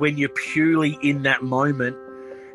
[0.00, 1.96] when you're purely in that moment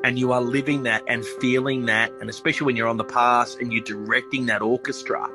[0.04, 3.56] and you are living that and feeling that, and especially when you're on the pass
[3.56, 5.30] and you're directing that orchestra,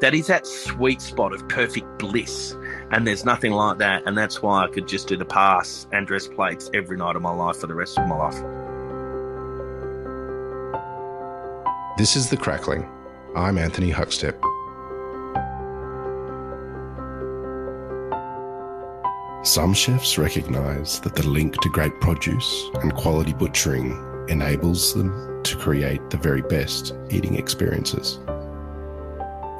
[0.00, 2.56] that is that sweet spot of perfect bliss.
[2.92, 4.04] And there's nothing like that.
[4.06, 7.22] And that's why I could just do the pass and dress plates every night of
[7.22, 8.40] my life for the rest of my life.
[11.98, 12.88] This is The Crackling.
[13.34, 14.40] I'm Anthony Huckstep.
[19.46, 23.92] Some chefs recognise that the link to great produce and quality butchering
[24.28, 28.18] enables them to create the very best eating experiences.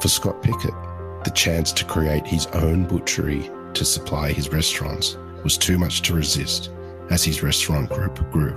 [0.01, 0.75] For Scott Pickett,
[1.23, 6.15] the chance to create his own butchery to supply his restaurants was too much to
[6.15, 6.71] resist
[7.11, 8.55] as his restaurant group grew.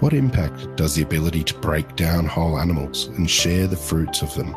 [0.00, 4.34] What impact does the ability to break down whole animals and share the fruits of
[4.34, 4.54] them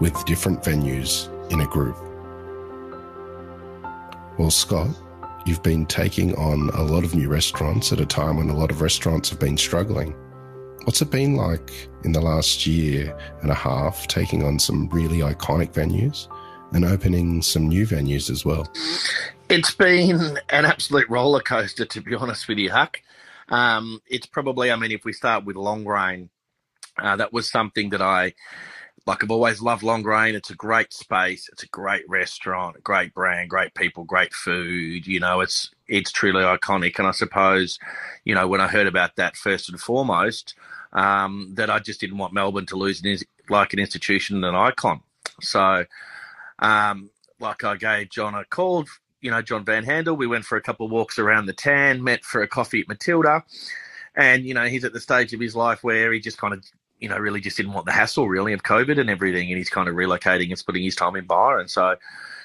[0.00, 2.11] with different venues in a group?
[4.42, 4.90] Well, Scott,
[5.46, 8.72] you've been taking on a lot of new restaurants at a time when a lot
[8.72, 10.16] of restaurants have been struggling.
[10.82, 11.70] What's it been like
[12.02, 16.26] in the last year and a half, taking on some really iconic venues
[16.72, 18.68] and opening some new venues as well?
[19.48, 23.00] It's been an absolute roller coaster, to be honest with you, Huck.
[23.48, 26.30] Um, it's probably, I mean, if we start with Longrain,
[26.98, 28.34] uh, that was something that I
[29.06, 30.34] like I've always loved Longrain.
[30.34, 31.48] It's a great space.
[31.52, 35.06] It's a great restaurant, great brand, great people, great food.
[35.06, 36.98] You know, it's it's truly iconic.
[36.98, 37.78] And I suppose,
[38.24, 40.54] you know, when I heard about that first and foremost,
[40.92, 44.54] um, that I just didn't want Melbourne to lose an, like an institution and an
[44.54, 45.00] icon.
[45.40, 45.84] So,
[46.60, 48.84] um, like I gave John a call,
[49.20, 50.16] you know, John Van Haandel.
[50.16, 52.88] We went for a couple of walks around the tan, met for a coffee at
[52.88, 53.42] Matilda.
[54.14, 56.64] And, you know, he's at the stage of his life where he just kind of
[57.02, 59.48] you know, really just didn't want the hassle really of COVID and everything.
[59.48, 61.58] And he's kind of relocating and splitting his time in bar.
[61.58, 61.96] And so,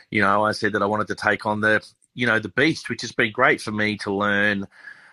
[0.10, 2.90] you know, I said that I wanted to take on the, you know, the beast,
[2.90, 4.68] which has been great for me to learn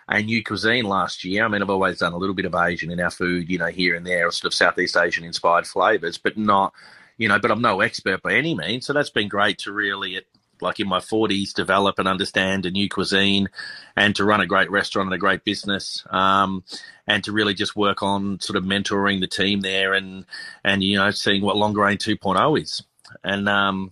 [0.07, 1.45] a new cuisine last year.
[1.45, 3.67] I mean, I've always done a little bit of Asian in our food, you know,
[3.67, 6.73] here and there, sort of Southeast Asian inspired flavors, but not,
[7.19, 8.87] you know, but I'm no expert by any means.
[8.87, 10.19] So that's been great to really,
[10.61, 13.49] like in my 40s, develop and understand a new cuisine
[13.95, 16.05] and to run a great restaurant and a great business.
[16.09, 16.63] Um,
[17.07, 20.25] and to really just work on sort of mentoring the team there and,
[20.63, 22.83] and, you know, seeing what Longrain 2.0 is.
[23.23, 23.91] And, um,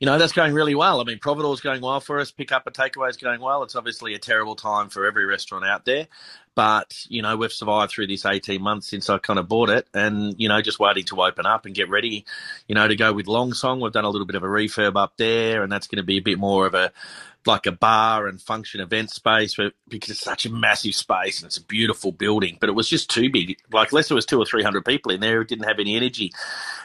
[0.00, 1.00] you know, that's going really well.
[1.00, 2.30] I mean, is going well for us.
[2.30, 3.64] Pick up and takeaway is going well.
[3.64, 6.06] It's obviously a terrible time for every restaurant out there.
[6.58, 9.86] But, you know, we've survived through this 18 months since I kind of bought it
[9.94, 12.24] and, you know, just waiting to open up and get ready,
[12.66, 13.80] you know, to go with Longsong.
[13.80, 16.16] We've done a little bit of a refurb up there and that's going to be
[16.16, 16.90] a bit more of a,
[17.46, 21.58] like a bar and function event space because it's such a massive space and it's
[21.58, 22.58] a beautiful building.
[22.58, 23.56] But it was just too big.
[23.72, 25.94] Like, unless there was two or three hundred people in there, it didn't have any
[25.94, 26.32] energy.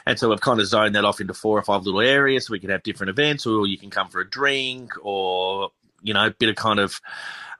[0.06, 2.52] And so we've kind of zoned that off into four or five little areas so
[2.52, 6.26] we can have different events, or you can come for a drink, or you know,
[6.26, 7.00] a bit of kind of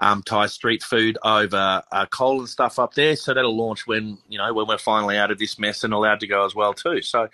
[0.01, 3.17] um, Thai street food over uh, coal and stuff up there.
[3.17, 6.21] So that'll launch when you know when we're finally out of this mess and allowed
[6.21, 7.03] to go as well too.
[7.03, 7.29] So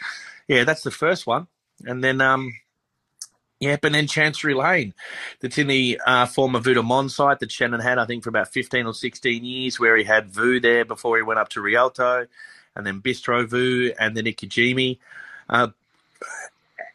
[0.48, 1.47] yeah, that's the first one,
[1.84, 2.53] and then um,
[3.60, 4.94] Yep, and then Chancery Lane,
[5.41, 8.87] that's in the uh, former Monde site that Shannon had, I think, for about 15
[8.87, 12.26] or 16 years, where he had Vue there before he went up to Rialto,
[12.75, 14.99] and then Bistro Vue, and then Ikejime.
[15.50, 15.69] Uh,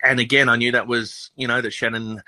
[0.03, 2.23] and again, I knew that was, you know, that Shannon,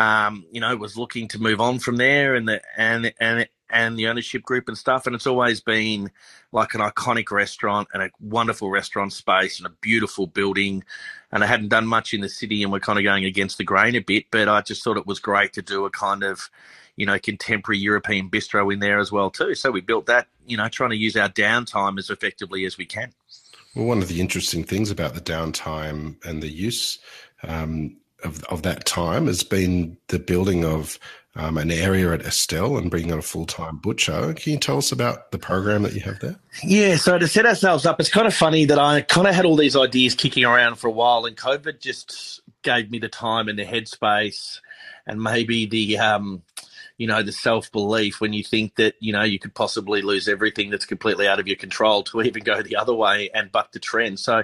[0.00, 3.98] um, you know, was looking to move on from there, and the and and and
[3.98, 5.06] the ownership group and stuff.
[5.06, 6.10] And it's always been
[6.52, 10.82] like an iconic restaurant and a wonderful restaurant space and a beautiful building.
[11.30, 13.64] And I hadn't done much in the city and we're kind of going against the
[13.64, 16.50] grain a bit, but I just thought it was great to do a kind of,
[16.96, 19.54] you know, contemporary European bistro in there as well too.
[19.54, 22.86] So we built that, you know, trying to use our downtime as effectively as we
[22.86, 23.12] can.
[23.76, 26.98] Well, one of the interesting things about the downtime and the use
[27.44, 30.98] um, of, of that time has been the building of
[31.36, 34.34] um, an area at Estelle and bringing on a full time butcher.
[34.34, 36.36] Can you tell us about the program that you have there?
[36.62, 39.44] Yeah, so to set ourselves up, it's kind of funny that I kind of had
[39.44, 43.48] all these ideas kicking around for a while, and COVID just gave me the time
[43.48, 44.60] and the headspace,
[45.06, 46.42] and maybe the um,
[46.98, 50.28] you know the self belief when you think that you know you could possibly lose
[50.28, 53.70] everything that's completely out of your control to even go the other way and buck
[53.72, 54.18] the trend.
[54.18, 54.42] So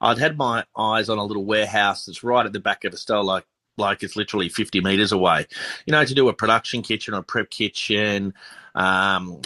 [0.00, 3.24] I'd had my eyes on a little warehouse that's right at the back of Estelle,
[3.24, 3.44] like
[3.76, 5.46] like it's literally 50 meters away.
[5.86, 8.34] You know, to do a production kitchen or a prep kitchen.
[8.74, 9.40] Um,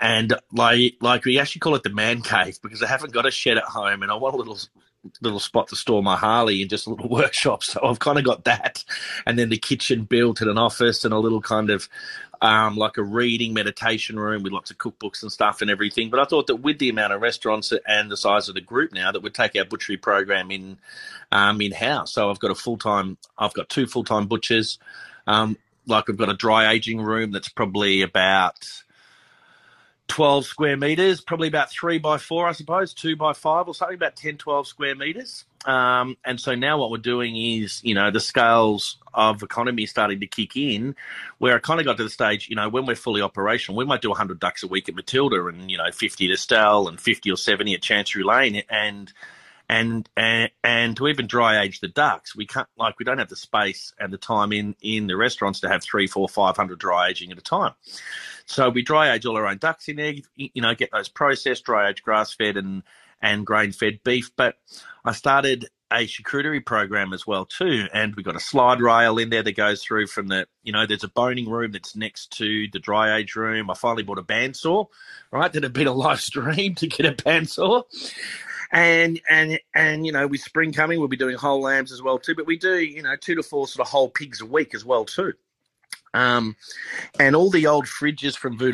[0.00, 3.30] and like, like we actually call it the man cave because I haven't got a
[3.30, 4.58] shed at home and I want a little
[5.20, 7.62] little spot to store my Harley and just a little workshop.
[7.62, 8.84] So I've kind of got that.
[9.26, 11.88] And then the kitchen built and an office and a little kind of
[12.44, 16.10] um, like a reading meditation room with lots of cookbooks and stuff and everything.
[16.10, 18.92] But I thought that with the amount of restaurants and the size of the group
[18.92, 20.76] now, that we'd take our butchery program in
[21.32, 22.12] um, in house.
[22.12, 24.78] So I've got a full time, I've got two full time butchers.
[25.26, 25.56] Um,
[25.86, 28.83] like we've got a dry aging room that's probably about
[30.08, 33.96] 12 square meters, probably about three by four, I suppose, two by five or something,
[33.96, 35.44] about 10, 12 square meters.
[35.64, 40.20] Um, and so now what we're doing is, you know, the scales of economy starting
[40.20, 40.94] to kick in,
[41.38, 43.86] where I kind of got to the stage, you know, when we're fully operational, we
[43.86, 47.00] might do 100 ducks a week at Matilda and, you know, 50 at Estelle and
[47.00, 48.62] 50 or 70 at Chancery Lane.
[48.68, 49.12] And,
[49.68, 53.28] and and and to even dry age the ducks, we can't like we don't have
[53.28, 56.78] the space and the time in in the restaurants to have three, four, five hundred
[56.78, 57.72] dry aging at a time.
[58.46, 61.64] So we dry age all our own ducks in there, you know, get those processed,
[61.64, 62.82] dry age grass fed and
[63.22, 64.30] and grain fed beef.
[64.36, 64.56] But
[65.04, 69.30] I started a charcuterie program as well too, and we've got a slide rail in
[69.30, 72.66] there that goes through from the, you know, there's a boning room that's next to
[72.72, 73.70] the dry age room.
[73.70, 74.86] I finally bought a bandsaw,
[75.30, 75.52] right?
[75.52, 77.84] Did a bit of live stream to get a bandsaw,
[78.74, 82.18] and and and you know, with spring coming, we'll be doing whole lambs as well
[82.18, 82.34] too.
[82.34, 84.84] But we do, you know, two to four sort of whole pigs a week as
[84.84, 85.32] well too.
[86.12, 86.56] Um,
[87.18, 88.72] and all the old fridges from Vue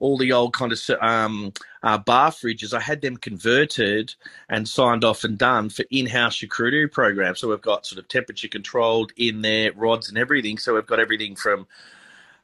[0.00, 1.52] all the old kind of um,
[1.82, 4.14] uh, bar fridges, I had them converted
[4.48, 7.40] and signed off and done for in-house charcuterie programs.
[7.40, 10.58] So we've got sort of temperature controlled in there, rods and everything.
[10.58, 11.66] So we've got everything from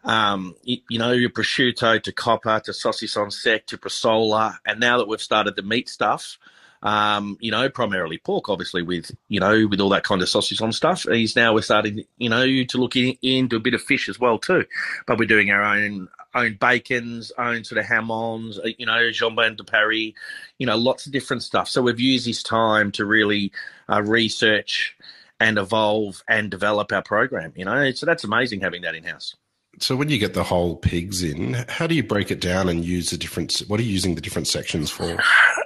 [0.05, 4.57] um, you, you, know, your prosciutto to coppa to saucisson sec to bresaola.
[4.67, 6.39] And now that we've started the meat stuff,
[6.83, 10.63] um, you know, primarily pork, obviously, with, you know, with all that kind of sausage
[10.63, 11.03] on stuff.
[11.03, 14.19] He's now we're starting, you know, to look in, into a bit of fish as
[14.19, 14.65] well, too.
[15.07, 19.57] But we're doing our own own bacons, own sort of jamons, uh, you know, jambon
[19.57, 20.13] de Paris,
[20.59, 21.69] you know, lots of different stuff.
[21.69, 23.53] So we've used this time to really
[23.89, 24.97] uh, research
[25.41, 27.91] and evolve and develop our program, you know.
[27.93, 29.35] So that's amazing having that in house.
[29.79, 32.85] So when you get the whole pigs in, how do you break it down and
[32.85, 33.63] use the different?
[33.69, 35.19] What are you using the different sections for?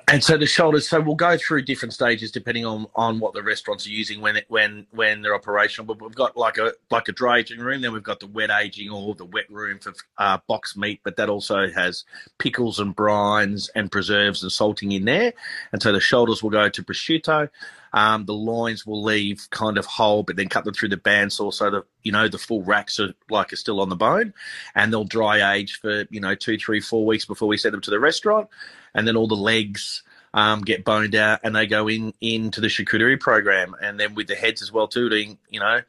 [0.07, 0.89] And so the shoulders.
[0.89, 4.37] So we'll go through different stages depending on, on what the restaurants are using when
[4.37, 5.87] it, when when they're operational.
[5.87, 7.81] But we've got like a like a dry aging room.
[7.81, 11.01] Then we've got the wet aging or the wet room for uh, box meat.
[11.03, 12.05] But that also has
[12.39, 15.33] pickles and brines and preserves and salting in there.
[15.73, 17.49] And so the shoulders will go to prosciutto.
[17.95, 21.55] Um, the lines will leave kind of whole, but then cut them through the bandsaw
[21.55, 24.35] so that you know the full racks are like are still on the bone,
[24.75, 27.81] and they'll dry age for you know two, three, four weeks before we send them
[27.83, 28.49] to the restaurant,
[28.95, 30.03] and then all the legs.
[30.35, 34.27] Um, get boned out and they go in into the charcuterie program, and then with
[34.27, 35.81] the heads as well too, doing you know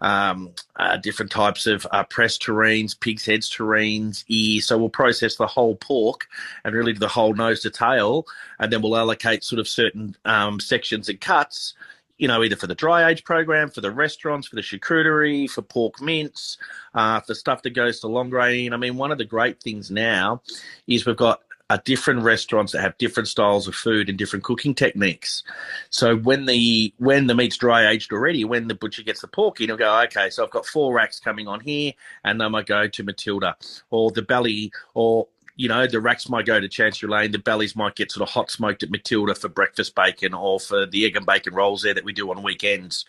[0.00, 4.60] um, uh, different types of uh, pressed terrines, pig's heads terrines, ear.
[4.60, 6.28] So we'll process the whole pork
[6.64, 8.26] and really the whole nose to tail,
[8.58, 11.74] and then we'll allocate sort of certain um, sections and cuts.
[12.18, 15.62] You know, either for the dry age program, for the restaurants, for the charcuterie, for
[15.62, 16.58] pork mince,
[16.92, 18.72] uh, for stuff that goes to Longrain.
[18.72, 20.42] I mean, one of the great things now
[20.88, 24.74] is we've got are different restaurants that have different styles of food and different cooking
[24.74, 25.42] techniques.
[25.90, 29.60] So when the when the meat's dry aged already, when the butcher gets the pork
[29.60, 31.92] in, he'll go, okay, so I've got four racks coming on here,
[32.24, 33.56] and then I go to Matilda
[33.90, 35.28] or the belly or
[35.58, 38.32] you know, the racks might go to Chancery Lane, the bellies might get sort of
[38.32, 41.92] hot smoked at Matilda for breakfast bacon or for the egg and bacon rolls there
[41.92, 43.04] that we do on weekends.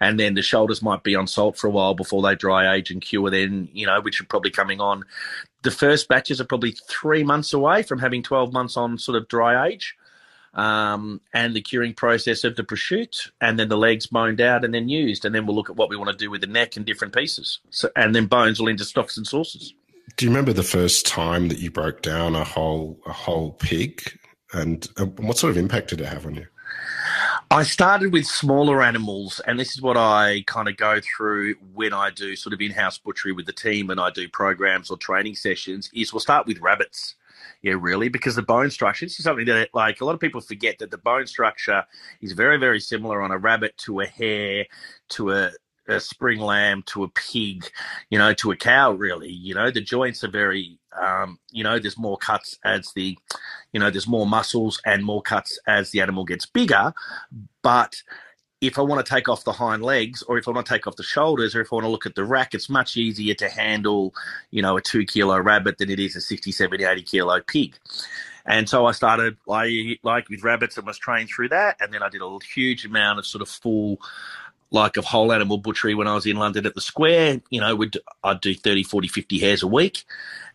[0.00, 2.90] And then the shoulders might be on salt for a while before they dry age
[2.90, 5.04] and cure then, you know, which are probably coming on.
[5.62, 9.26] The first batches are probably three months away from having 12 months on sort of
[9.26, 9.96] dry age.
[10.52, 14.72] Um, and the curing process of the prosciutto, and then the legs boned out and
[14.72, 16.76] then used, and then we'll look at what we want to do with the neck
[16.76, 17.58] and different pieces.
[17.70, 19.74] So, and then bones will into stocks and sauces.
[20.16, 24.18] Do you remember the first time that you broke down a whole a whole pig,
[24.52, 26.46] and uh, what sort of impact did it have on you?
[27.50, 31.92] I started with smaller animals, and this is what I kind of go through when
[31.92, 35.34] I do sort of in-house butchery with the team, and I do programs or training
[35.34, 35.90] sessions.
[35.94, 37.14] Is we'll start with rabbits,
[37.62, 39.06] yeah, really, because the bone structure.
[39.06, 41.84] This is something that like a lot of people forget that the bone structure
[42.20, 44.66] is very, very similar on a rabbit to a hare
[45.10, 45.50] to a
[45.88, 47.70] a spring lamb to a pig,
[48.10, 49.30] you know, to a cow, really.
[49.30, 53.18] You know, the joints are very, um, you know, there's more cuts as the,
[53.72, 56.92] you know, there's more muscles and more cuts as the animal gets bigger.
[57.62, 58.02] But
[58.60, 60.86] if I want to take off the hind legs or if I want to take
[60.86, 63.34] off the shoulders or if I want to look at the rack, it's much easier
[63.34, 64.14] to handle,
[64.50, 67.76] you know, a two kilo rabbit than it is a 60, 70, 80 kilo pig.
[68.46, 71.76] And so I started like, like with rabbits and was trained through that.
[71.80, 73.98] And then I did a huge amount of sort of full
[74.70, 77.42] like of whole animal butchery when I was in London at the Square.
[77.50, 80.04] You know, we'd, I'd do 30, 40, 50 hares a week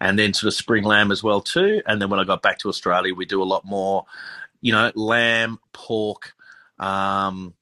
[0.02, 1.82] and then sort of spring lamb as well too.
[1.86, 4.06] And then when I got back to Australia, we do a lot more,
[4.62, 6.34] you know, lamb, pork,
[6.80, 7.54] um,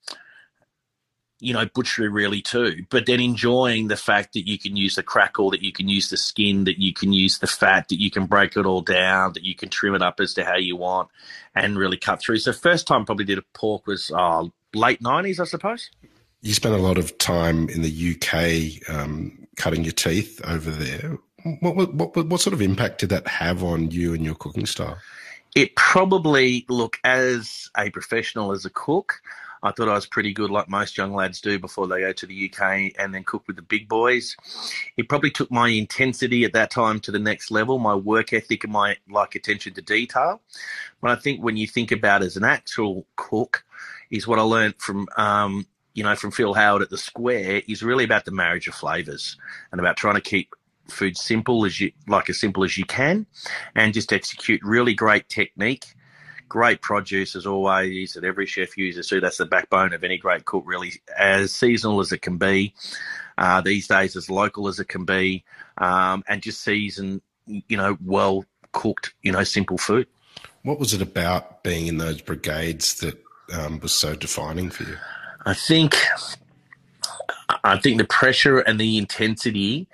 [1.40, 5.04] you know, butchery really too, but then enjoying the fact that you can use the
[5.04, 8.10] crackle, that you can use the skin, that you can use the fat, that you
[8.10, 10.76] can break it all down, that you can trim it up as to how you
[10.76, 11.10] want
[11.54, 12.40] and really cut through.
[12.40, 15.92] So first time probably did a pork was oh, late nineties, I suppose.
[16.42, 21.18] You spent a lot of time in the UK um, cutting your teeth over there.
[21.62, 24.66] What, what, what, what sort of impact did that have on you and your cooking
[24.66, 24.98] style?
[25.56, 29.22] It probably, look, as a professional, as a cook,
[29.64, 32.26] I thought I was pretty good, like most young lads do before they go to
[32.26, 34.36] the UK and then cook with the big boys.
[34.98, 38.64] It probably took my intensity at that time to the next level, my work ethic
[38.64, 40.42] and my like attention to detail.
[41.02, 43.64] But I think when you think about as an actual cook,
[44.10, 45.66] is what I learned from um,
[45.98, 49.36] you know from Phil Howard at the Square is really about the marriage of flavors
[49.72, 50.54] and about trying to keep
[50.88, 53.26] food simple as you like as simple as you can
[53.76, 55.96] and just execute really great technique
[56.48, 59.20] great produce as always that every chef uses too.
[59.20, 62.74] That's the backbone of any great cook, really, as seasonal as it can be.
[63.38, 65.44] Uh, these days, as local as it can be,
[65.78, 70.08] um, and just season, you know, well cooked, you know, simple food.
[70.64, 73.22] What was it about being in those brigades that
[73.54, 74.98] um, was so defining for you?
[75.48, 75.96] I think
[77.64, 79.88] I think the pressure and the intensity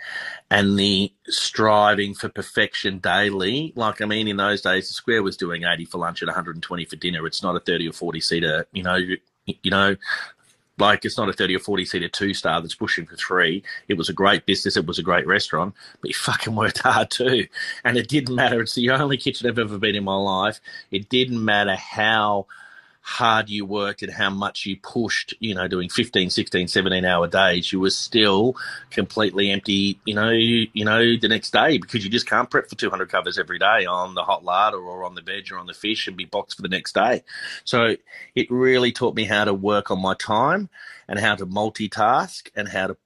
[0.50, 3.72] and the striving for perfection daily.
[3.76, 6.86] Like, I mean, in those days, the square was doing 80 for lunch and 120
[6.86, 7.28] for dinner.
[7.28, 9.96] It's not a 30 or 40 seater, you know, you, you know,
[10.80, 13.62] like it's not a 30 or 40 seater two star that's pushing for three.
[13.88, 14.76] It was a great business.
[14.76, 17.46] It was a great restaurant, but you fucking worked hard too.
[17.84, 18.62] And it didn't matter.
[18.62, 20.60] It's the only kitchen I've ever been in my life.
[20.90, 22.48] It didn't matter how
[23.06, 27.28] hard you worked and how much you pushed, you know, doing 15, 16, 17 hour
[27.28, 28.56] days, you were still
[28.92, 32.70] completely empty, you know, you, you know, the next day because you just can't prep
[32.70, 35.68] for 200 covers every day on the hot larder or on the veg or on
[35.68, 37.24] the fish and be boxed for the next day.
[37.66, 37.98] So
[38.36, 40.70] it really taught me how to work on my time
[41.06, 42.98] and how to multitask and how to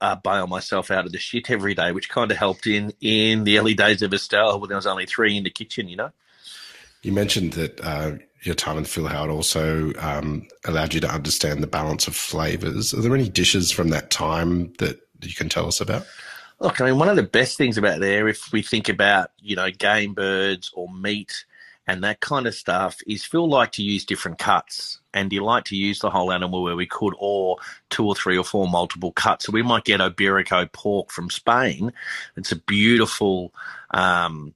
[0.00, 3.44] uh, bail myself out of the shit every day, which kind of helped in in
[3.44, 6.10] the early days of Estelle when there was only three in the kitchen, you know.
[7.02, 11.62] You mentioned that uh, your time in Phil Howard also um, allowed you to understand
[11.62, 12.92] the balance of flavors.
[12.92, 16.06] Are there any dishes from that time that you can tell us about?
[16.58, 19.56] Look, I mean, one of the best things about there, if we think about, you
[19.56, 21.44] know, game birds or meat
[21.86, 25.00] and that kind of stuff, is Phil liked to use different cuts.
[25.14, 27.58] And he liked to use the whole animal where we could, or
[27.90, 29.44] two or three or four multiple cuts.
[29.44, 31.92] So we might get Iberico pork from Spain.
[32.36, 33.52] It's a beautiful,
[33.90, 34.54] um,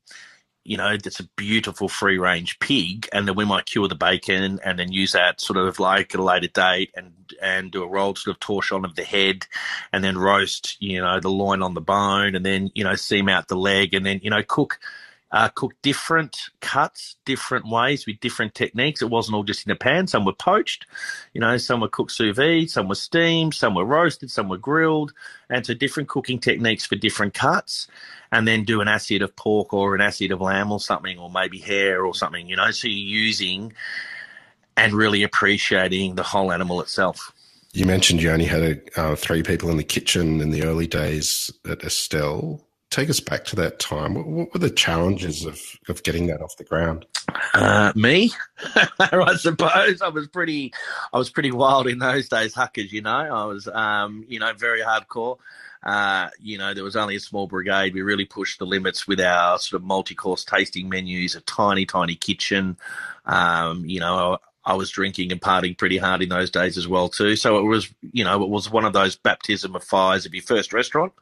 [0.66, 4.58] you know, that's a beautiful free range pig, and then we might cure the bacon
[4.64, 7.88] and then use that sort of like at a later date and and do a
[7.88, 9.46] rolled sort of torchon of the head,
[9.92, 13.28] and then roast, you know, the loin on the bone, and then you know seam
[13.28, 14.78] out the leg, and then you know cook
[15.33, 19.02] uh, cooked different cuts, different ways with different techniques.
[19.02, 20.06] It wasn't all just in a pan.
[20.06, 20.87] Some were poached,
[21.33, 24.59] you know, some were cooked sous vide, some were steamed, some were roasted, some were
[24.59, 25.12] grilled,
[25.50, 27.88] and so different cooking techniques for different cuts.
[28.33, 31.30] And then do an assiette of pork or an assiette of lamb or something, or
[31.30, 32.71] maybe hare or something, you know.
[32.71, 33.73] So you're using
[34.76, 37.33] and really appreciating the whole animal itself.
[37.73, 40.87] You mentioned you only had a, uh, three people in the kitchen in the early
[40.87, 44.14] days at Estelle take us back to that time.
[44.14, 47.07] What, what were the challenges of, of getting that off the ground?
[47.55, 48.33] Uh, me,
[48.99, 50.73] I suppose I was pretty,
[51.12, 52.93] I was pretty wild in those days, Huckers.
[52.93, 55.38] You know, I was, um, you know, very hardcore.
[55.83, 57.95] Uh, you know, there was only a small brigade.
[57.95, 62.16] We really pushed the limits with our sort of multi-course tasting menus, a tiny, tiny
[62.16, 62.76] kitchen.
[63.25, 67.08] Um, you know, I was drinking and partying pretty hard in those days as well
[67.08, 67.37] too.
[67.37, 70.42] So it was, you know, it was one of those baptism of fires of your
[70.42, 71.12] first restaurant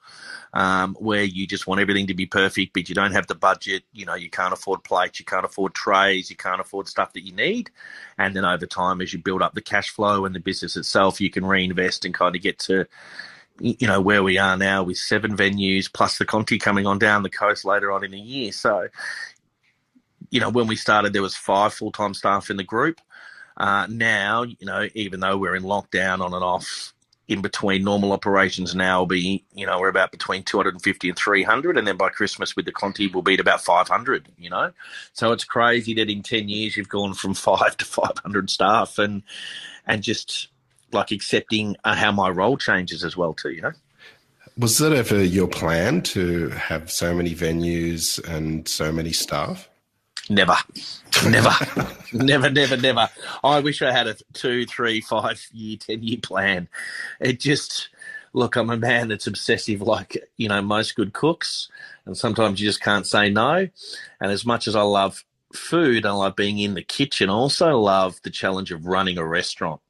[0.54, 3.82] um, where you just want everything to be perfect, but you don't have the budget.
[3.92, 7.26] You know, you can't afford plates, you can't afford trays, you can't afford stuff that
[7.26, 7.70] you need.
[8.16, 11.20] And then over time, as you build up the cash flow and the business itself,
[11.20, 12.86] you can reinvest and kind of get to
[13.60, 17.22] you know where we are now with seven venues plus the Conti coming on down
[17.22, 18.50] the coast later on in the year.
[18.50, 18.88] So,
[20.30, 23.00] you know, when we started, there was five full time staff in the group.
[23.56, 26.92] Uh, now, you know, even though we're in lockdown on and off
[27.26, 31.78] in between normal operations now will be, you know, we're about between 250 and 300.
[31.78, 34.72] And then by Christmas with the Conti, we'll be at about 500, you know.
[35.14, 39.22] So it's crazy that in 10 years you've gone from five to 500 staff and,
[39.86, 40.48] and just
[40.92, 43.72] like accepting uh, how my role changes as well, too, you know.
[44.56, 49.68] Was that ever your plan to have so many venues and so many staff?
[50.30, 50.56] Never,
[51.28, 51.50] never,
[52.12, 53.10] never, never, never.
[53.42, 56.68] I wish I had a two, three, five year, ten year plan.
[57.20, 57.90] It just
[58.32, 58.56] look.
[58.56, 61.68] I'm a man that's obsessive, like you know most good cooks,
[62.06, 63.68] and sometimes you just can't say no.
[64.20, 65.24] And as much as I love
[65.56, 67.30] food, I love being in the kitchen.
[67.30, 69.80] I also love the challenge of running a restaurant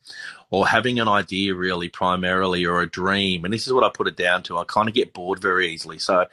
[0.51, 3.45] or having an idea really primarily or a dream.
[3.45, 4.59] And this is what I put it down to.
[4.59, 5.99] I kind of get bored very easily.
[5.99, 6.27] So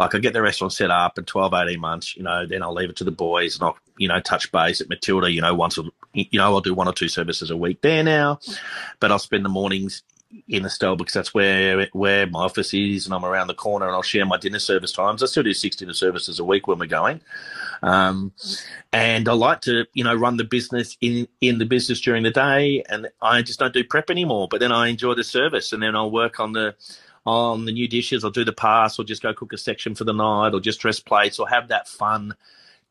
[0.00, 2.72] like I get the restaurant set up in 12, 18 months, you know, then I'll
[2.72, 5.54] leave it to the boys and I'll, you know, touch base at Matilda, you know,
[5.54, 5.78] once,
[6.14, 8.38] you know, I'll do one or two services a week there now,
[9.00, 10.02] but I'll spend the mornings
[10.48, 13.94] in Estelle because that's where where my office is, and I'm around the corner, and
[13.94, 15.22] I'll share my dinner service times.
[15.22, 17.20] I still do six dinner services a week when we're going,
[17.82, 18.32] um,
[18.92, 22.30] and I like to you know run the business in in the business during the
[22.30, 24.48] day, and I just don't do prep anymore.
[24.50, 26.74] But then I enjoy the service, and then I'll work on the
[27.24, 28.24] on the new dishes.
[28.24, 30.80] I'll do the pass, or just go cook a section for the night, or just
[30.80, 32.34] dress plates, or have that fun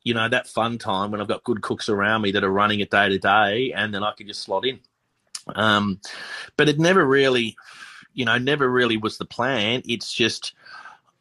[0.04, 2.80] you know, that fun time when I've got good cooks around me that are running
[2.80, 4.80] it day to day, and then I can just slot in.
[5.48, 6.00] Um,
[6.58, 7.56] but it never really,
[8.14, 9.82] you know, never really was the plan.
[9.86, 10.54] It's just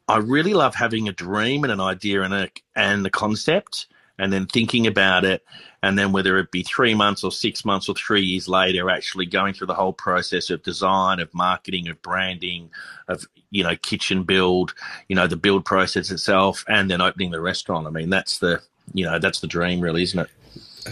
[0.09, 3.87] I really love having a dream and an idea and a and the concept,
[4.19, 5.45] and then thinking about it,
[5.83, 9.27] and then whether it be three months or six months or three years later, actually
[9.27, 12.71] going through the whole process of design, of marketing, of branding,
[13.09, 14.75] of you know kitchen build,
[15.09, 17.87] you know the build process itself, and then opening the restaurant.
[17.87, 18.61] I mean, that's the
[18.93, 20.29] you know that's the dream, really, isn't it?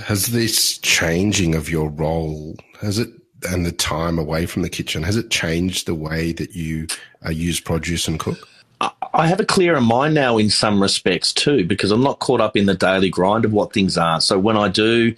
[0.04, 3.10] Has this changing of your role has it
[3.44, 6.86] and the time away from the kitchen has it changed the way that you
[7.24, 8.48] uh, use produce and cook?
[9.14, 12.56] I have a clearer mind now in some respects too, because I'm not caught up
[12.56, 14.20] in the daily grind of what things are.
[14.20, 15.14] So when I do,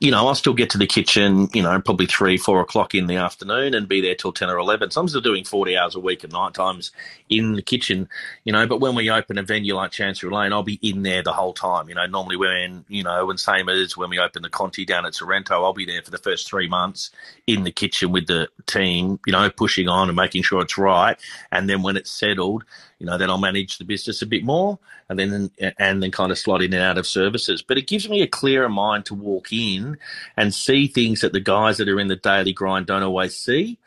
[0.00, 3.08] you know, I'll still get to the kitchen, you know, probably three, four o'clock in
[3.08, 4.92] the afternoon and be there till 10 or 11.
[4.92, 6.92] So I'm still doing 40 hours a week at night times
[7.28, 8.08] in the kitchen,
[8.44, 11.22] you know, but when we open a venue like Chancery Lane, I'll be in there
[11.24, 11.88] the whole time.
[11.88, 15.04] You know, normally when, you know, and same as when we open the Conti down
[15.04, 17.10] at Sorrento, I'll be there for the first three months
[17.48, 21.18] in the kitchen with the team, you know, pushing on and making sure it's right.
[21.50, 22.64] And then when it's settled,
[23.00, 24.78] you know, then I'll manage the business a bit more
[25.08, 27.62] and then and then kind of slot in and out of services.
[27.62, 29.87] But it gives me a clearer mind to walk in
[30.36, 33.78] and see things that the guys that are in the daily grind don't always see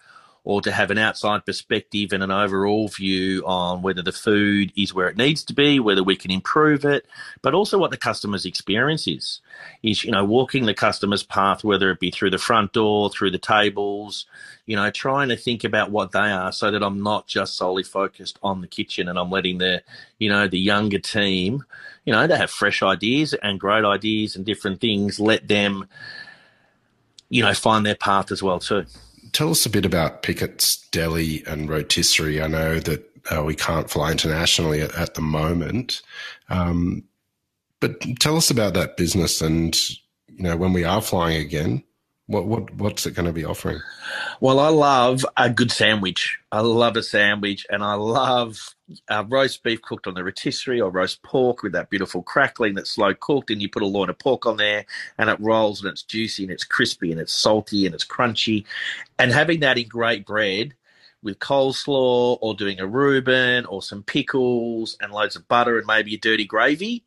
[0.43, 4.93] or to have an outside perspective and an overall view on whether the food is
[4.93, 7.05] where it needs to be, whether we can improve it,
[7.43, 9.39] but also what the customer's experience is.
[9.83, 13.29] Is, you know, walking the customer's path, whether it be through the front door, through
[13.31, 14.25] the tables,
[14.65, 17.83] you know, trying to think about what they are so that I'm not just solely
[17.83, 19.83] focused on the kitchen and I'm letting the,
[20.17, 21.63] you know, the younger team,
[22.05, 25.87] you know, they have fresh ideas and great ideas and different things, let them,
[27.29, 28.87] you know, find their path as well too
[29.33, 32.41] tell us a bit about Pickett's Deli and Rotisserie.
[32.41, 36.01] I know that uh, we can't fly internationally at, at the moment,
[36.49, 37.03] um,
[37.79, 41.83] but tell us about that business and you know when we are flying again,
[42.31, 43.79] what what what's it going to be offering?
[44.39, 46.39] Well, I love a good sandwich.
[46.51, 48.75] I love a sandwich, and I love
[49.09, 52.91] uh, roast beef cooked on the rotisserie or roast pork with that beautiful crackling that's
[52.91, 54.85] slow cooked, and you put a loin of pork on there,
[55.17, 58.65] and it rolls and it's juicy and it's crispy and it's salty and it's crunchy,
[59.19, 60.73] and having that in great bread
[61.23, 66.15] with coleslaw or doing a Reuben or some pickles and loads of butter and maybe
[66.15, 67.03] a dirty gravy.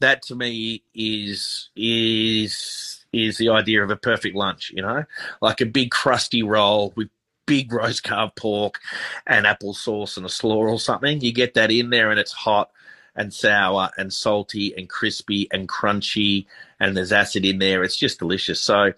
[0.00, 5.04] That to me is is is the idea of a perfect lunch, you know,
[5.40, 7.08] like a big crusty roll with
[7.46, 8.80] big roast carved pork
[9.26, 11.20] and apple sauce and a slaw or something.
[11.20, 12.70] You get that in there and it's hot
[13.14, 16.46] and sour and salty and crispy and crunchy
[16.78, 17.82] and there's acid in there.
[17.82, 18.60] It's just delicious.
[18.60, 18.92] So,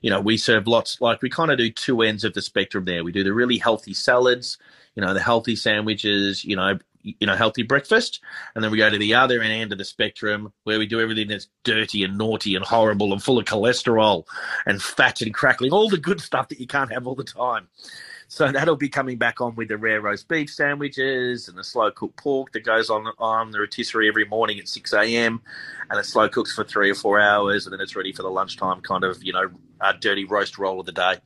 [0.00, 2.84] you know, we serve lots, like we kind of do two ends of the spectrum
[2.84, 3.02] there.
[3.02, 4.58] We do the really healthy salads,
[4.94, 8.20] you know, the healthy sandwiches, you know, you know, healthy breakfast.
[8.54, 11.28] And then we go to the other end of the spectrum where we do everything
[11.28, 14.24] that's dirty and naughty and horrible and full of cholesterol
[14.66, 17.68] and fat and crackling, all the good stuff that you can't have all the time.
[18.28, 21.90] So that'll be coming back on with the rare roast beef sandwiches and the slow
[21.90, 25.40] cooked pork that goes on on the rotisserie every morning at 6 a.m.
[25.90, 28.30] and it slow cooks for three or four hours and then it's ready for the
[28.30, 31.16] lunchtime kind of, you know, a dirty roast roll of the day.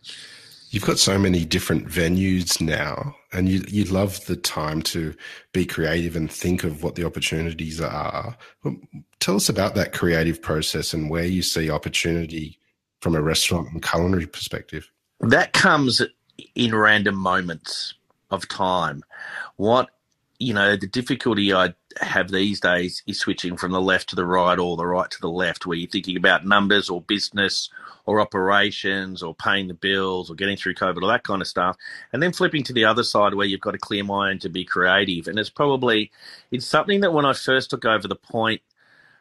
[0.71, 5.15] You've got so many different venues now, and you you love the time to
[5.53, 8.37] be creative and think of what the opportunities are.
[9.21, 12.59] Tell us about that creative process and where you see opportunity
[13.01, 14.91] from a restaurant and culinary perspective.
[15.21, 16.03] That comes
[16.55, 17.95] in random moments
[18.31, 19.03] of time.
[19.57, 19.91] What
[20.39, 24.27] you know, the difficulty I have these days is switching from the left to the
[24.27, 27.71] right or the right to the left, where you're thinking about numbers or business
[28.07, 31.77] or operations or paying the bills or getting through COVID, or that kind of stuff.
[32.13, 34.65] And then flipping to the other side where you've got a clear mind to be
[34.65, 35.29] creative.
[35.29, 36.11] And it's probably,
[36.51, 38.63] it's something that when I first took over the point,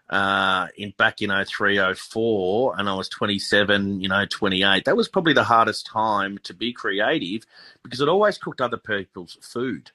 [0.10, 5.10] uh, in back in 03, 04, and I was 27, you know, 28, that was
[5.10, 7.44] probably the hardest time to be creative
[7.84, 9.92] because it always cooked other people's food.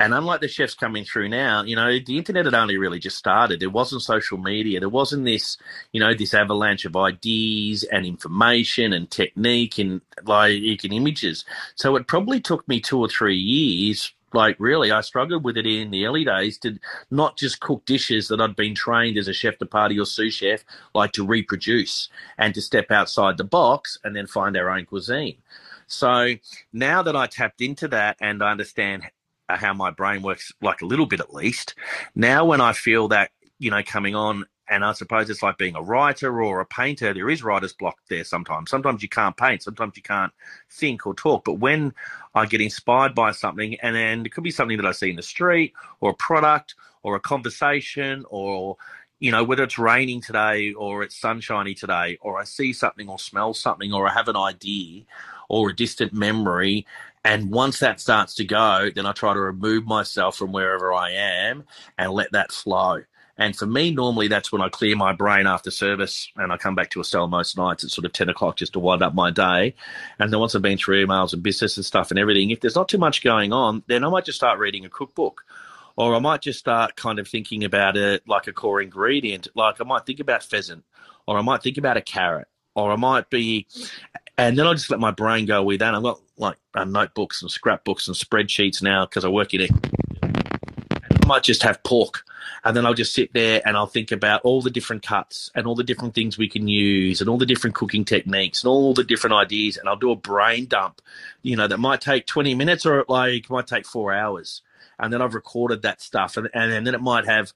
[0.00, 3.16] And unlike the chefs coming through now, you know, the internet had only really just
[3.16, 3.58] started.
[3.58, 4.78] There wasn't social media.
[4.78, 5.58] There wasn't this,
[5.92, 11.44] you know, this avalanche of ideas and information and technique and like and images.
[11.74, 14.12] So it probably took me two or three years.
[14.32, 16.78] Like really, I struggled with it in the early days to
[17.10, 20.34] not just cook dishes that I'd been trained as a chef de partie or sous
[20.34, 24.84] chef, like to reproduce and to step outside the box and then find our own
[24.84, 25.38] cuisine.
[25.86, 26.34] So
[26.72, 29.04] now that I tapped into that and I understand
[29.48, 31.74] Uh, how my brain works, like a little bit at least,
[32.14, 35.76] now when I feel that, you know, coming on, and I suppose it's like being
[35.76, 38.70] a writer or a painter, there is writer's block there sometimes.
[38.70, 40.32] Sometimes you can't paint, sometimes you can't
[40.70, 41.44] think or talk.
[41.44, 41.94] But when
[42.34, 45.16] I get inspired by something, and then it could be something that I see in
[45.16, 48.76] the street or a product or a conversation or
[49.20, 53.18] you know, whether it's raining today or it's sunshiny today, or I see something or
[53.18, 55.02] smell something, or I have an idea
[55.48, 56.86] or a distant memory.
[57.24, 61.12] And once that starts to go, then I try to remove myself from wherever I
[61.12, 61.64] am
[61.98, 63.02] and let that flow.
[63.40, 66.74] And for me, normally that's when I clear my brain after service and I come
[66.74, 69.30] back to Estelle most nights at sort of 10 o'clock just to wind up my
[69.30, 69.74] day.
[70.18, 72.74] And then once I've been through emails and business and stuff and everything, if there's
[72.74, 75.44] not too much going on, then I might just start reading a cookbook
[75.98, 79.48] or I might just start kind of thinking about it like a core ingredient.
[79.56, 80.84] Like I might think about pheasant,
[81.26, 82.46] or I might think about a carrot,
[82.78, 83.66] or I might be,
[84.36, 85.94] and then I just let my brain go with that.
[85.94, 89.70] I've got like uh, notebooks and scrapbooks and spreadsheets now because I work in it.
[90.22, 92.24] I might just have pork,
[92.64, 95.66] and then I'll just sit there and I'll think about all the different cuts and
[95.66, 98.94] all the different things we can use and all the different cooking techniques and all
[98.94, 101.02] the different ideas, and I'll do a brain dump.
[101.42, 104.62] You know, that might take twenty minutes or like might take four hours
[104.98, 107.52] and then I've recorded that stuff, and, and, and then it might have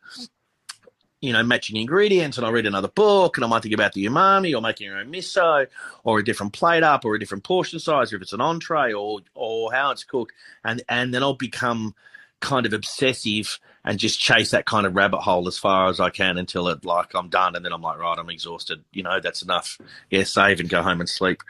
[1.22, 4.04] you know, matching ingredients, and I read another book, and I might think about the
[4.04, 5.66] umami, or making your own miso,
[6.04, 8.92] or a different plate up, or a different portion size, or if it's an entree,
[8.92, 10.32] or or how it's cooked,
[10.64, 11.94] and and then I'll become
[12.40, 16.10] kind of obsessive and just chase that kind of rabbit hole as far as I
[16.10, 18.82] can until it like I'm done, and then I'm like, right, I'm exhausted.
[18.92, 19.78] You know, that's enough.
[20.10, 21.40] Yeah, save and go home and sleep.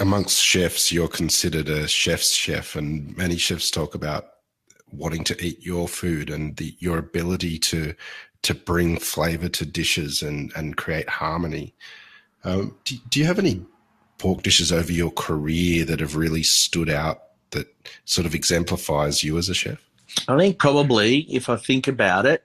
[0.00, 4.26] Amongst chefs, you're considered a chef's chef, and many chefs talk about
[4.92, 7.94] wanting to eat your food and the, your ability to
[8.42, 11.74] to bring flavor to dishes and and create harmony.
[12.44, 13.64] Um, do, do you have any
[14.18, 17.66] pork dishes over your career that have really stood out that
[18.04, 19.78] sort of exemplifies you as a chef?
[20.26, 22.44] I think probably, if I think about it,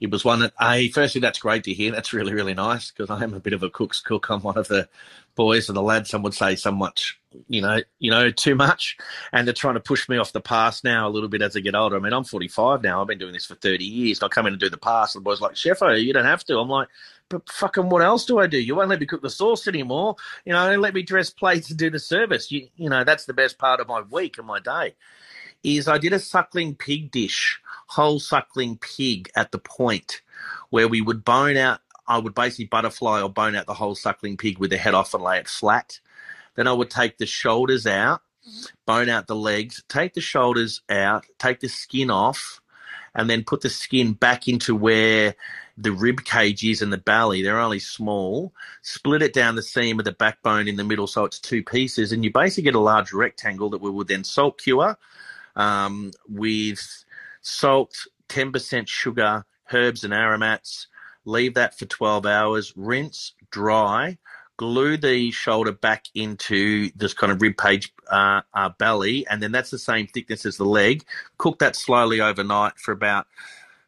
[0.00, 1.92] it was one that I firstly that's great to hear.
[1.92, 4.30] That's really really nice because I am a bit of a cook's cook.
[4.30, 4.88] I'm one of the
[5.34, 6.10] boys and the lads.
[6.10, 8.96] Some would say so much, you know, you know, too much,
[9.32, 11.60] and they're trying to push me off the pass now a little bit as I
[11.60, 11.96] get older.
[11.96, 13.00] I mean, I'm 45 now.
[13.00, 14.18] I've been doing this for 30 years.
[14.18, 16.24] And I come in and do the pass, and the boys like, Chefo, you don't
[16.24, 16.58] have to.
[16.58, 16.88] I'm like,
[17.28, 18.58] but fucking what else do I do?
[18.58, 20.16] You won't let me cook the sauce anymore.
[20.44, 22.50] You know, let me dress plates and do the service.
[22.50, 24.94] You, you know, that's the best part of my week and my day
[25.62, 30.22] is I did a suckling pig dish, whole suckling pig at the point
[30.70, 31.80] where we would bone out.
[32.10, 35.14] I would basically butterfly or bone out the whole suckling pig with the head off
[35.14, 36.00] and lay it flat.
[36.56, 38.22] Then I would take the shoulders out,
[38.84, 42.60] bone out the legs, take the shoulders out, take the skin off,
[43.14, 45.36] and then put the skin back into where
[45.78, 47.42] the rib cage is and the belly.
[47.42, 48.52] They're only small.
[48.82, 52.10] Split it down the seam of the backbone in the middle so it's two pieces,
[52.10, 54.98] and you basically get a large rectangle that we would then salt cure
[55.54, 57.04] um, with
[57.40, 57.94] salt,
[58.28, 60.88] 10% sugar, herbs and aromats.
[61.24, 62.72] Leave that for 12 hours.
[62.76, 64.18] Rinse, dry.
[64.56, 69.52] Glue the shoulder back into this kind of rib cage uh, uh, belly, and then
[69.52, 71.02] that's the same thickness as the leg.
[71.38, 73.26] Cook that slowly overnight for about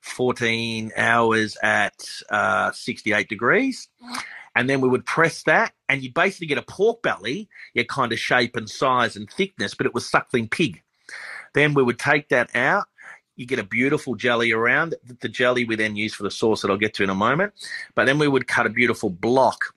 [0.01, 3.89] 14 hours at uh, 68 degrees.
[4.55, 8.13] And then we would press that, and you basically get a pork belly, your kind
[8.13, 10.83] of shape and size and thickness, but it was suckling pig.
[11.55, 12.85] Then we would take that out.
[13.37, 14.95] You get a beautiful jelly around.
[15.21, 17.55] The jelly we then use for the sauce that I'll get to in a moment.
[17.95, 19.75] But then we would cut a beautiful block.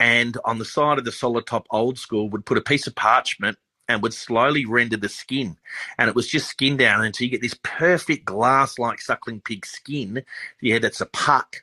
[0.00, 2.94] And on the side of the solid top old school, would put a piece of
[2.94, 5.56] parchment and would slowly render the skin.
[5.98, 9.66] And it was just skin down until you get this perfect glass like suckling pig
[9.66, 10.22] skin.
[10.60, 11.62] Yeah, that's a puck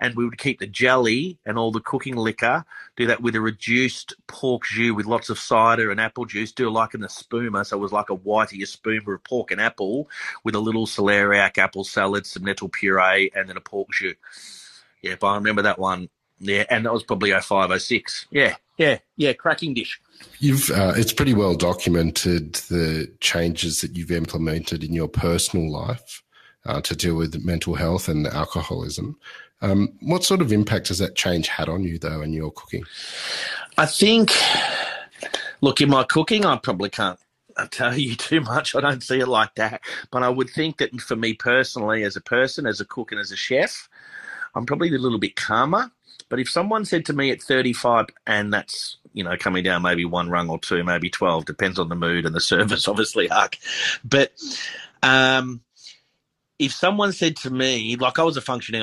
[0.00, 2.64] and we would keep the jelly and all the cooking liquor,
[2.96, 6.70] do that with a reduced pork jus with lots of cider and apple juice, do
[6.70, 7.64] like in the spuma.
[7.64, 10.08] So it was like a whitey spuma of pork and apple
[10.42, 14.14] with a little celeriac apple salad, some nettle puree, and then a pork jus.
[15.02, 16.08] Yeah, but I remember that one.
[16.38, 18.26] Yeah, and that was probably 0506.
[18.30, 20.00] Yeah, yeah, yeah, cracking dish.
[20.38, 26.22] You've uh, it's pretty well documented the changes that you've implemented in your personal life
[26.64, 29.18] uh, to deal with mental health and alcoholism.
[29.62, 32.84] Um, what sort of impact has that change had on you, though, in your cooking?
[33.76, 34.32] I think,
[35.60, 37.18] look, in my cooking, I probably can't
[37.70, 38.74] tell you too much.
[38.74, 39.82] I don't see it like that.
[40.10, 43.20] But I would think that for me personally, as a person, as a cook, and
[43.20, 43.88] as a chef,
[44.54, 45.90] I'm probably a little bit calmer.
[46.28, 50.04] But if someone said to me at 35, and that's you know coming down maybe
[50.04, 53.56] one rung or two, maybe 12, depends on the mood and the service, obviously, Huck.
[54.04, 54.32] But
[55.02, 55.62] um,
[56.58, 58.82] if someone said to me, like I was a functioning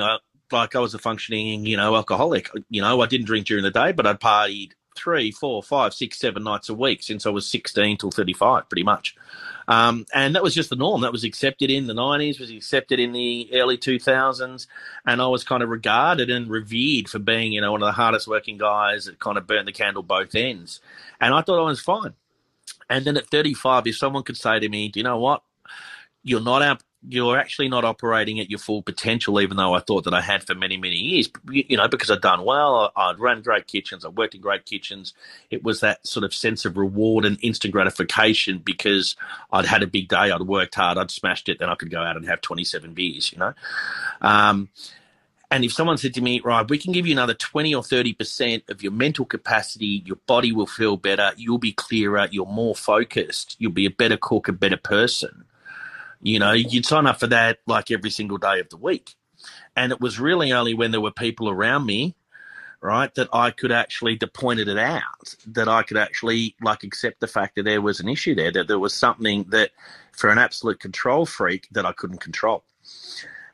[0.52, 2.50] like I was a functioning, you know, alcoholic.
[2.70, 6.18] You know, I didn't drink during the day, but I'd partied three, four, five, six,
[6.18, 9.14] seven nights a week since I was 16 till 35, pretty much.
[9.68, 11.02] Um, and that was just the norm.
[11.02, 14.66] That was accepted in the 90s, was accepted in the early 2000s.
[15.06, 17.92] And I was kind of regarded and revered for being, you know, one of the
[17.92, 20.80] hardest working guys that kind of burned the candle both ends.
[21.20, 22.14] And I thought I was fine.
[22.90, 25.42] And then at 35, if someone could say to me, do you know what?
[26.24, 26.62] You're not
[27.06, 30.42] you're actually not operating at your full potential, even though I thought that I had
[30.42, 31.28] for many, many years.
[31.48, 35.14] You know, because I'd done well, I'd run great kitchens, I worked in great kitchens.
[35.50, 39.16] It was that sort of sense of reward and instant gratification because
[39.52, 42.02] I'd had a big day, I'd worked hard, I'd smashed it, then I could go
[42.02, 43.54] out and have 27 beers, you know.
[44.20, 44.68] Um,
[45.50, 48.68] and if someone said to me, right, we can give you another 20 or 30%
[48.68, 53.56] of your mental capacity, your body will feel better, you'll be clearer, you're more focused,
[53.58, 55.44] you'll be a better cook, a better person
[56.20, 59.14] you know, you'd sign up for that like every single day of the week.
[59.76, 62.16] And it was really only when there were people around me,
[62.80, 67.20] right, that I could actually that pointed it out, that I could actually like accept
[67.20, 69.70] the fact that there was an issue there, that there was something that
[70.12, 72.64] for an absolute control freak that I couldn't control.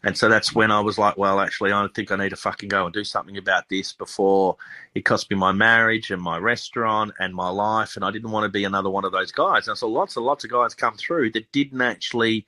[0.04, 2.68] And so that's when I was like, well, actually, I think I need to fucking
[2.68, 4.56] go and do something about this before
[4.94, 7.96] it cost me my marriage and my restaurant and my life.
[7.96, 9.66] And I didn't want to be another one of those guys.
[9.66, 12.44] And so lots and lots of guys come through that didn't actually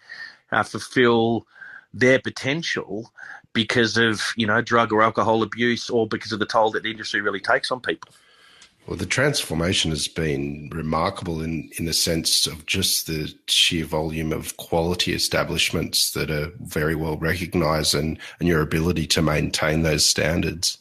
[0.53, 1.47] uh, fulfill
[1.95, 3.11] their potential
[3.55, 6.91] because of, you know, drug or alcohol abuse or because of the toll that the
[6.91, 8.13] industry really takes on people.
[8.87, 14.33] Well, the transformation has been remarkable in, in the sense of just the sheer volume
[14.33, 20.07] of quality establishments that are very well recognized and, and your ability to maintain those
[20.07, 20.79] standards.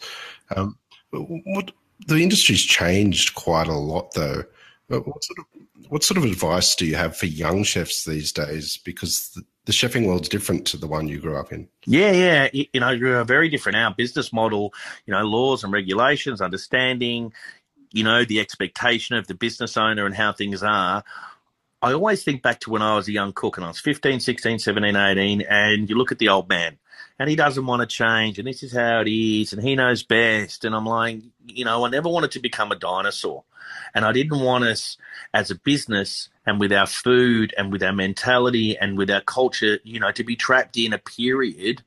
[0.56, 0.78] Um,
[1.12, 1.72] what,
[2.08, 4.44] the industry's changed quite a lot, though.
[4.88, 5.46] What sort of
[5.90, 8.78] what sort of advice do you have for young chefs these days?
[8.78, 11.68] Because the, the chefing world's different to the one you grew up in.
[11.86, 12.50] Yeah, yeah.
[12.54, 13.78] You know, you're very different.
[13.78, 14.74] Our business model,
[15.06, 17.34] you know, laws and regulations, understanding,
[17.96, 21.02] you know, the expectation of the business owner and how things are.
[21.82, 24.20] I always think back to when I was a young cook and I was 15,
[24.20, 26.78] 16, 17, 18, and you look at the old man
[27.20, 30.04] and he doesn't want to change and this is how it is and he knows
[30.04, 30.66] best.
[30.66, 33.46] And I'm like, you know, I never wanted to become a dinosaur.
[33.94, 34.98] And I didn't want us
[35.34, 39.80] as a business and with our food and with our mentality and with our culture,
[39.86, 41.82] you know, to be trapped in a period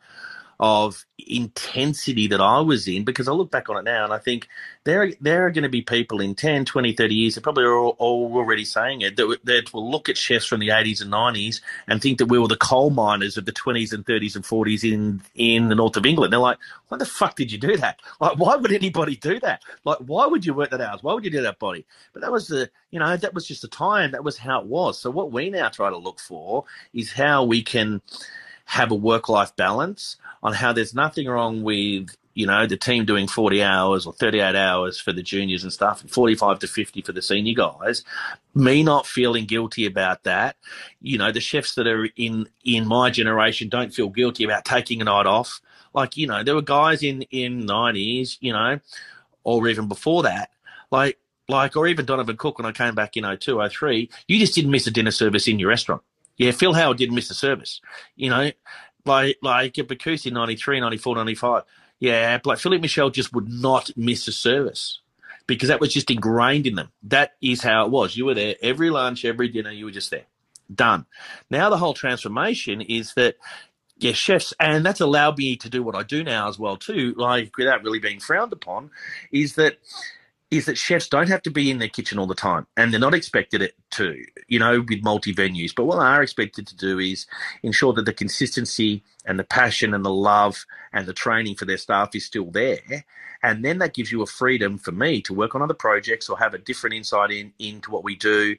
[0.60, 4.18] of intensity that I was in because I look back on it now and I
[4.18, 4.48] think
[4.84, 7.76] there there are going to be people in 10, 20, 30 years that probably are
[7.76, 11.12] all, all already saying it that, that will look at chefs from the 80s and
[11.12, 14.44] 90s and think that we were the coal miners of the 20s and 30s and
[14.44, 16.32] 40s in in the north of England.
[16.32, 18.00] They're like, why the fuck did you do that?
[18.20, 19.62] Like, why would anybody do that?
[19.84, 21.02] Like, why would you work that hours?
[21.02, 21.86] Why would you do that body?
[22.12, 24.10] But that was the, you know, that was just the time.
[24.10, 24.98] That was how it was.
[24.98, 28.00] So what we now try to look for is how we can
[28.68, 33.06] have a work life balance on how there's nothing wrong with you know the team
[33.06, 37.00] doing 40 hours or 38 hours for the juniors and stuff and 45 to 50
[37.00, 38.04] for the senior guys.
[38.54, 40.56] Me not feeling guilty about that.
[41.00, 45.00] You know the chefs that are in in my generation don't feel guilty about taking
[45.00, 45.62] a night off.
[45.94, 48.80] Like you know there were guys in in 90s you know
[49.44, 50.50] or even before that.
[50.90, 54.54] Like like or even Donovan Cooke when I came back in 02 03 you just
[54.54, 56.02] didn't miss a dinner service in your restaurant
[56.38, 57.80] yeah, Phil Howard didn't miss a service.
[58.16, 58.50] You know,
[59.04, 61.62] like like Bocuse 93, 94, 95.
[62.00, 65.00] Yeah, like Philippe Mouchel just would not miss a service
[65.48, 66.90] because that was just ingrained in them.
[67.02, 68.16] That is how it was.
[68.16, 70.26] You were there every lunch, every dinner, you were just there.
[70.72, 71.06] Done.
[71.50, 73.36] Now the whole transformation is that
[73.96, 77.14] yeah, chefs, and that's allowed me to do what I do now as well too,
[77.16, 78.90] like without really being frowned upon,
[79.32, 79.78] is that
[80.50, 83.00] is that chefs don't have to be in their kitchen all the time and they're
[83.00, 85.74] not expected to, you know, with multi venues.
[85.74, 87.26] But what they are expected to do is
[87.62, 91.76] ensure that the consistency and the passion and the love and the training for their
[91.76, 93.04] staff is still there.
[93.42, 96.38] And then that gives you a freedom for me to work on other projects or
[96.38, 98.56] have a different insight in into what we do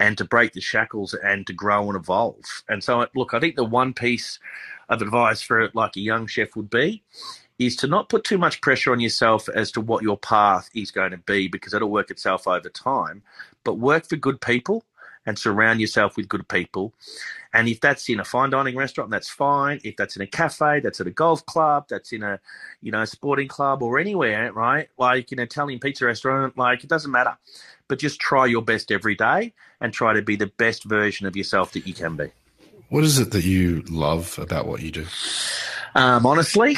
[0.00, 2.44] and to break the shackles and to grow and evolve.
[2.68, 4.40] And so, look, I think the one piece
[4.88, 7.02] of advice for like a young chef would be
[7.58, 10.90] is to not put too much pressure on yourself as to what your path is
[10.90, 13.22] going to be because it'll work itself over time.
[13.64, 14.84] But work for good people
[15.26, 16.94] and surround yourself with good people.
[17.52, 19.80] And if that's in a fine dining restaurant, that's fine.
[19.84, 22.40] If that's in a cafe, that's at a golf club, that's in a,
[22.80, 24.88] you know, sporting club or anywhere, right?
[24.96, 27.36] Like an Italian pizza restaurant, like it doesn't matter.
[27.88, 31.36] But just try your best every day and try to be the best version of
[31.36, 32.30] yourself that you can be.
[32.88, 35.06] What is it that you love about what you do?
[35.94, 36.76] Um, honestly,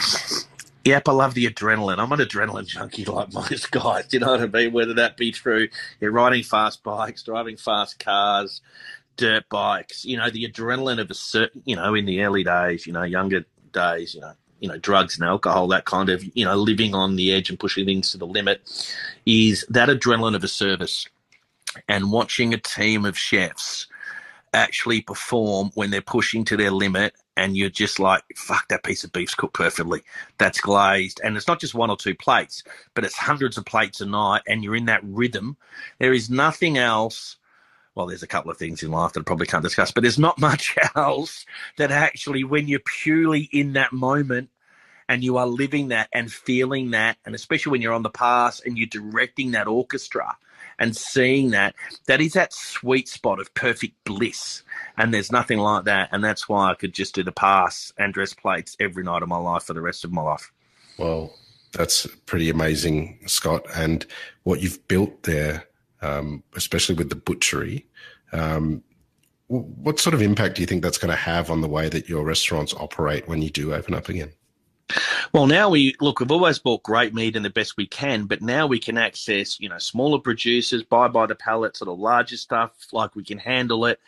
[0.84, 1.98] Yep, I love the adrenaline.
[1.98, 2.68] I'm an adrenaline mm.
[2.68, 4.06] junkie like most guys.
[4.12, 4.72] You know what I mean?
[4.72, 5.68] Whether that be through
[6.00, 8.60] you're riding fast bikes, driving fast cars,
[9.16, 10.04] dirt bikes.
[10.04, 13.02] You know, the adrenaline of a certain, you know, in the early days, you know,
[13.02, 16.94] younger days, you know, you know, drugs and alcohol, that kind of, you know, living
[16.94, 18.60] on the edge and pushing things to the limit,
[19.26, 21.06] is that adrenaline of a service
[21.88, 23.86] and watching a team of chefs
[24.52, 29.04] actually perform when they're pushing to their limit and you're just like, fuck, that piece
[29.04, 30.02] of beef's cooked perfectly.
[30.38, 31.20] That's glazed.
[31.22, 32.62] And it's not just one or two plates,
[32.94, 35.56] but it's hundreds of plates a night and you're in that rhythm.
[35.98, 37.36] There is nothing else.
[37.94, 40.18] Well, there's a couple of things in life that I probably can't discuss, but there's
[40.18, 44.50] not much else that actually, when you're purely in that moment
[45.08, 48.60] and you are living that and feeling that, and especially when you're on the pass
[48.60, 50.36] and you're directing that orchestra
[50.80, 51.74] and seeing that,
[52.06, 54.64] that is that sweet spot of perfect bliss.
[54.96, 56.08] And there's nothing like that.
[56.10, 59.28] And that's why I could just do the pass and dress plates every night of
[59.28, 60.50] my life for the rest of my life.
[60.98, 61.34] Well,
[61.72, 63.64] that's pretty amazing, Scott.
[63.76, 64.04] And
[64.42, 65.68] what you've built there,
[66.02, 67.86] um, especially with the butchery,
[68.32, 68.82] um,
[69.48, 72.08] what sort of impact do you think that's going to have on the way that
[72.08, 74.32] your restaurants operate when you do open up again?
[75.32, 76.20] Well, now we look.
[76.20, 79.60] We've always bought great meat and the best we can, but now we can access,
[79.60, 82.72] you know, smaller producers, buy by the pallet, sort of larger stuff.
[82.92, 84.00] Like we can handle it.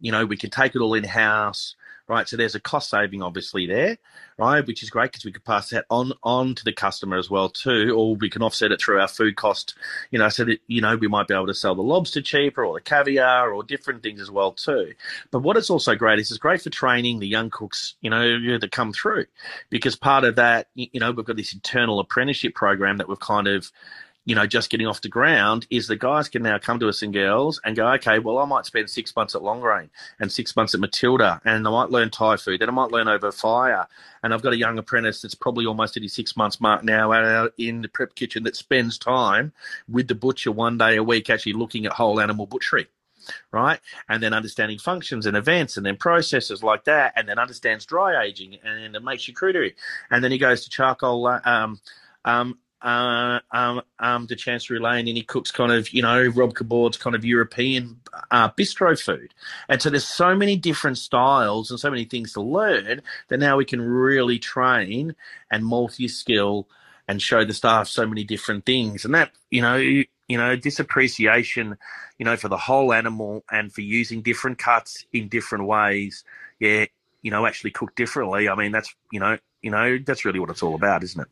[0.00, 1.74] You know, we can take it all in house
[2.08, 2.28] right?
[2.28, 3.98] So there's a cost saving obviously there,
[4.38, 4.66] right?
[4.66, 7.48] Which is great because we could pass that on on to the customer as well
[7.48, 9.74] too, or we can offset it through our food cost,
[10.10, 12.64] you know, so that you know we might be able to sell the lobster cheaper
[12.64, 14.94] or the caviar or different things as well too.
[15.30, 18.58] But what is also great is it's great for training the young cooks, you know,
[18.58, 19.26] that come through,
[19.70, 23.46] because part of that, you know, we've got this internal apprenticeship program that we've kind
[23.46, 23.70] of
[24.28, 27.00] you know, just getting off the ground is the guys can now come to us
[27.00, 29.88] and girls and go, okay, well, I might spend six months at Longrain
[30.20, 33.08] and six months at Matilda, and I might learn Thai food, then I might learn
[33.08, 33.86] over fire.
[34.22, 37.10] And I've got a young apprentice that's probably almost at his six months mark now
[37.10, 39.54] out in the prep kitchen that spends time
[39.88, 42.86] with the butcher one day a week, actually looking at whole animal butchery
[43.52, 43.78] right?
[44.08, 48.24] And then understanding functions and events and then processes like that, and then understands dry
[48.24, 49.74] aging and it makes charcuterie.
[50.10, 51.78] And then he goes to charcoal um,
[52.24, 56.54] um, uh, um, um, to Chancery Lane and he cooks kind of, you know, Rob
[56.54, 59.34] Kabboord's kind of European uh, bistro food.
[59.68, 63.56] And so there's so many different styles and so many things to learn that now
[63.56, 65.16] we can really train
[65.50, 66.68] and multi-skill
[67.08, 69.04] and show the staff so many different things.
[69.04, 71.78] And that, you know, you, you know, this appreciation,
[72.18, 76.22] you know, for the whole animal and for using different cuts in different ways.
[76.60, 76.84] Yeah,
[77.22, 78.48] you know, actually cook differently.
[78.48, 81.28] I mean, that's, you know, you know, that's really what it's all about, isn't it?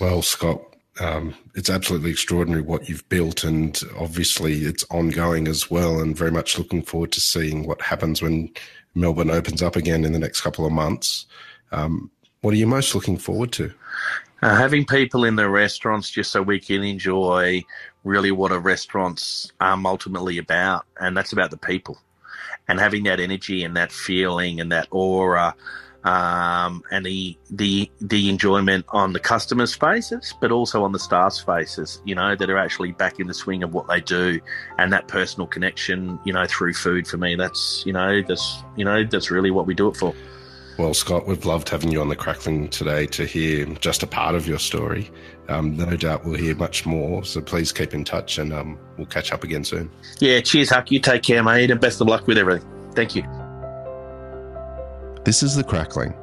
[0.00, 6.00] Well, Scott, um, it's absolutely extraordinary what you've built, and obviously it's ongoing as well.
[6.00, 8.50] And very much looking forward to seeing what happens when
[8.94, 11.26] Melbourne opens up again in the next couple of months.
[11.72, 13.72] Um, what are you most looking forward to?
[14.42, 17.64] Uh, having people in the restaurants just so we can enjoy
[18.04, 21.98] really what a restaurant's um, ultimately about, and that's about the people,
[22.68, 25.54] and having that energy and that feeling and that aura
[26.06, 31.40] um, and the the the enjoyment on the customers' faces, but also on the staff's
[31.40, 32.00] faces.
[32.04, 34.40] You know that are actually back in the swing of what they do,
[34.78, 36.18] and that personal connection.
[36.24, 39.66] You know through food for me, that's you know that's you know that's really what
[39.66, 40.14] we do it for.
[40.78, 44.34] Well, Scott, we've loved having you on the Crackling today to hear just a part
[44.34, 45.10] of your story.
[45.48, 47.24] Um, no doubt we'll hear much more.
[47.24, 49.90] So please keep in touch and um, we'll catch up again soon.
[50.18, 50.90] Yeah, cheers, Huck.
[50.90, 52.68] You take care, mate, and best of luck with everything.
[52.94, 53.45] Thank you.
[55.26, 56.14] This is The Crackling,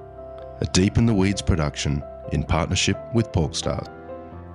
[0.61, 3.89] a Deep in the Weeds production in partnership with Porkstars.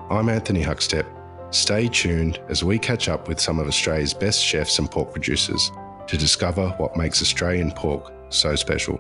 [0.09, 1.05] I'm Anthony Huckstep.
[1.51, 5.71] Stay tuned as we catch up with some of Australia's best chefs and pork producers
[6.07, 8.99] to discover what makes Australian pork so special.